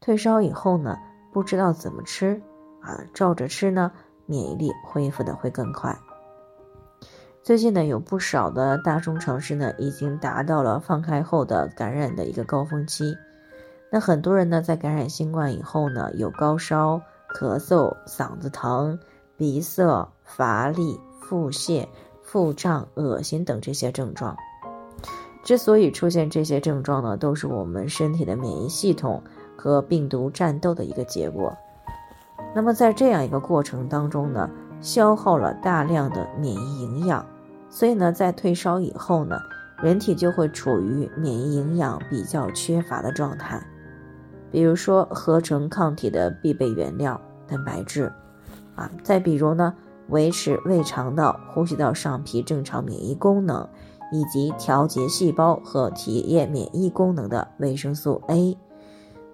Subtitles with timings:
[0.00, 0.98] 退烧以后呢，
[1.30, 2.40] 不知道怎么吃
[2.80, 3.92] 啊，照着吃呢，
[4.24, 5.94] 免疫力恢复的会更快。
[7.42, 13.14] 最近呢，有不少的大中城市呢，已经达到了放开后的感染的一个高峰期。
[13.92, 17.02] 那很多人呢，在感染新冠以后呢，有高烧、
[17.34, 18.98] 咳嗽、嗓子疼、
[19.36, 21.86] 鼻塞、乏力、腹泻、
[22.22, 24.34] 腹胀、恶心等这些症状。
[25.42, 29.22] 之所以出现这些症状呢，都是我们身体的免疫系统。
[29.60, 31.54] 和病毒战斗的一个结果。
[32.54, 34.48] 那么在这样一个过程当中呢，
[34.80, 37.26] 消耗了大量的免疫营养，
[37.68, 39.38] 所以呢，在退烧以后呢，
[39.82, 43.62] 人体就会处于免疫营养比较缺乏的状态。
[44.50, 48.10] 比如说合成抗体的必备原料蛋白质，
[48.74, 49.74] 啊，再比如呢，
[50.08, 53.68] 维持胃肠道、呼吸道上皮正常免疫功能，
[54.10, 58.56] 以及调节细胞和体液免疫功能的维生素 A。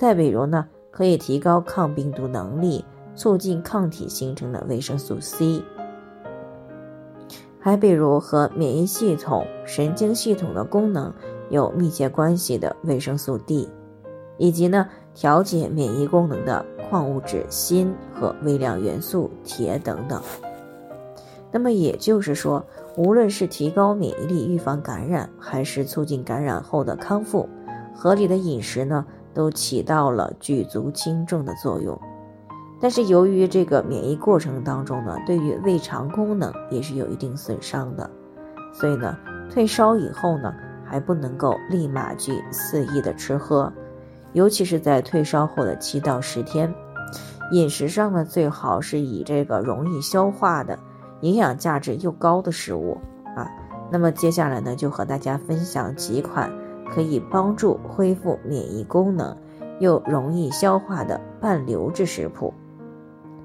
[0.00, 2.82] 再比如呢，可以提高抗病毒能力、
[3.14, 5.62] 促进抗体形成的维生素 C，
[7.58, 11.12] 还比如和免疫系统、神经系统的功能
[11.50, 13.68] 有密切关系的维生素 D，
[14.38, 20.22] 以及呢调节免疫功能的矿物质锌和微量元素铁等等。
[21.52, 22.64] 那么也就是说，
[22.96, 27.46] 无论是提高免疫力、预防感染，还是促进感染后的康复，
[27.94, 29.04] 合理的饮食呢？
[29.32, 31.98] 都起到了举足轻重的作用，
[32.80, 38.10] 但是由于这个免疫过程当中呢，对于胃肠功能也是有一定损伤的，
[38.72, 39.16] 所以呢，
[39.50, 40.52] 退烧以后呢，
[40.84, 43.72] 还不能够立马去肆意的吃喝，
[44.32, 46.74] 尤其是在退烧后的七到十天，
[47.52, 50.78] 饮食上呢，最好是以这个容易消化的、
[51.20, 52.98] 营养价值又高的食物
[53.36, 53.48] 啊。
[53.92, 56.50] 那么接下来呢，就和大家分享几款。
[56.90, 59.36] 可以帮助恢复免疫功能，
[59.78, 62.52] 又容易消化的半流质食谱。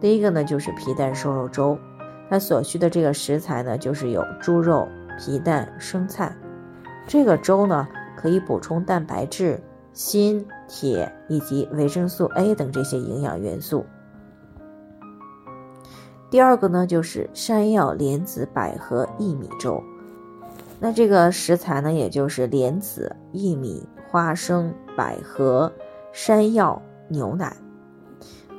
[0.00, 1.78] 第一个呢，就是皮蛋瘦肉粥。
[2.30, 4.88] 它所需的这个食材呢，就是有猪肉、
[5.18, 6.34] 皮蛋、生菜。
[7.06, 9.62] 这个粥呢，可以补充蛋白质、
[9.92, 13.84] 锌、铁以及维生素 A 等这些营养元素。
[16.30, 19.82] 第二个呢，就是山药莲子百合薏米粥。
[20.84, 25.72] 那这个食材呢，也就是莲子、薏米、花生、百合、
[26.12, 27.56] 山药、牛奶。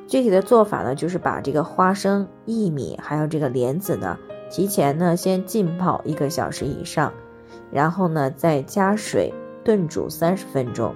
[0.08, 4.18] 具体的做法呢，就是把这个花生、薏米还有这个莲子呢，
[4.50, 7.14] 提前呢先浸泡一个小时以上，
[7.72, 9.32] 然后呢再加水
[9.64, 10.96] 炖煮三十分钟，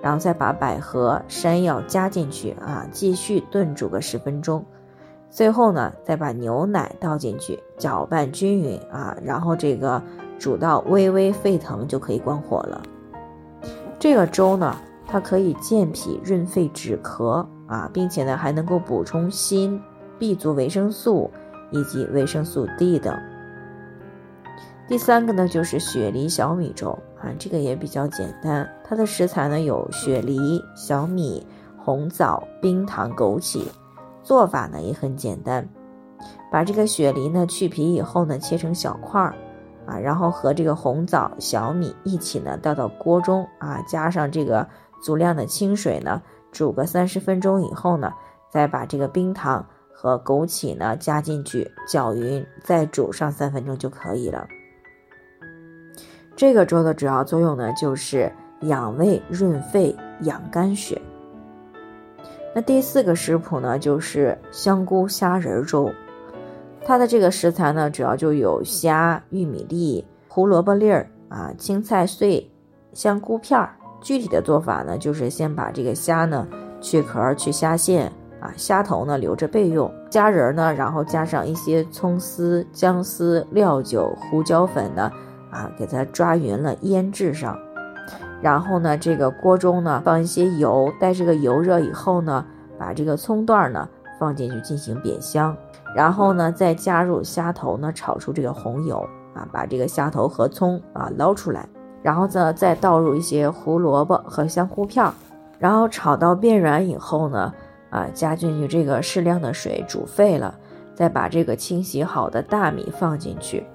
[0.00, 4.64] 然后再把百合、山药加进去啊，继续炖煮个十分钟，
[5.28, 10.02] 最后呢再把牛奶倒进去，搅拌均匀啊，然后这个。
[10.42, 12.82] 煮到微微沸腾就可以关火了。
[13.96, 14.76] 这个粥呢，
[15.06, 19.80] 它可以健脾润肺止咳啊，并且呢还能够补充锌、
[20.18, 21.30] B 族维生素
[21.70, 23.16] 以及维生素 D 等。
[24.88, 31.46] 第三个呢就是雪梨小米粥啊，这个也比较简单，它的食材呢有雪梨、小米、
[31.78, 33.62] 红枣、冰糖、枸杞，
[34.24, 35.68] 做法呢也很简单，
[36.50, 39.36] 把这个雪梨呢去皮以后呢切成小块儿。
[39.86, 44.66] 啊，然后和这个红枣、小米一起呢倒到锅中啊，加上这个
[45.02, 48.12] 足量的清水呢，煮个三十分钟以后呢，
[48.50, 54.46] 再把这个冰糖和枸杞呢加进去搅匀，再煮上三分钟就可以了。
[56.36, 58.32] 这个粥的主要作用呢就是
[58.62, 61.00] 养胃润肺、养肝血。
[62.54, 65.90] 那第四个食谱呢就是香菇虾仁粥。
[66.84, 72.50] 它的这个食材呢，主要就有虾、玉米粒、胡萝卜粒儿啊、青菜碎、
[72.92, 73.74] 香菇片儿。
[74.00, 76.44] 具体的做法呢，就是先把这个虾呢
[76.80, 85.08] 去壳、去虾线啊，虾头呢留着备用，虾仁呢，然后加上一些葱丝、姜丝、料酒、胡椒粉呢，
[85.52, 87.56] 啊，给它抓匀了腌制上。
[88.40, 92.44] 然后呢，这个锅中呢放一些油，待这个油热以后呢，
[92.76, 93.88] 把这个葱段呢
[94.18, 95.56] 放进去进行煸香。
[95.94, 101.68] 然后呢，再加入虾头呢，炒出这个红油啊，把这个虾头和葱啊捞出来，
[102.02, 105.12] 然后呢，再倒入一些胡萝卜和香菇片儿，
[105.58, 107.52] 然后炒到变软以后呢，
[107.90, 110.54] 啊，加进去这个适量的水煮沸了，
[110.94, 113.66] 再把这个清洗好的大米放进去。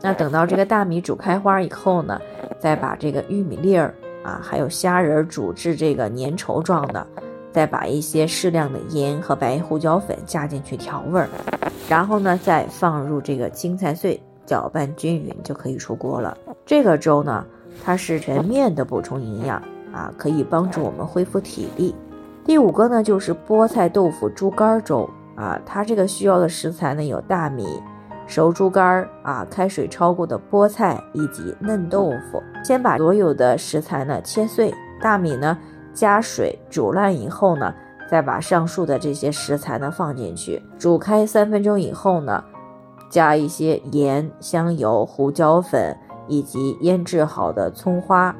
[0.00, 2.20] 那等到这个大米煮开花以后呢，
[2.58, 3.94] 再把这个玉米粒儿
[4.24, 7.06] 啊，还有虾仁煮至这个粘稠状的，
[7.58, 11.28] 再把一些适量的盐和白胡椒粉加进去调味儿，
[11.88, 16.38] 然后呢，再放入这个青菜碎，搅拌均匀就可以出锅了。
[16.64, 17.44] 这个粥呢，
[17.84, 19.60] 它是全面的补充营养
[19.92, 21.92] 啊，可以帮助我们恢复体力。
[22.44, 27.66] 第五个呢，就是菠菜豆腐猪肝粥啊，它这个需要的食材呢有大米。
[28.28, 34.72] 熟猪肝啊，开水焯过的菠菜以及嫩豆腐，先把所有的食材呢切碎，
[35.02, 35.58] 大米呢
[35.98, 37.74] 加水煮烂以后呢，
[38.08, 42.44] 再把上述的这些食材呢放进去，煮开三分钟以后呢，
[43.10, 45.96] 加一些盐、香油、胡椒粉
[46.28, 48.32] 以及腌制好的葱花。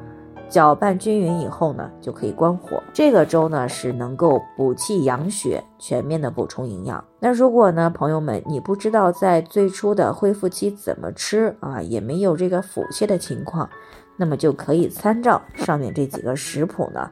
[0.47, 2.81] 搅拌均匀以后呢，就可以关火。
[2.91, 7.03] 这个粥呢是能够补气养血，全面的补充营养。
[7.19, 13.69] 那如果呢，朋友们你不知道在最初的恢复期怎么吃啊，也没有这个腹泻的情况，
[14.17, 17.11] 那么就可以参照上面这几个食谱呢，